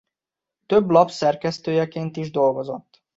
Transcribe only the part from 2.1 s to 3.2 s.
is dolgozott.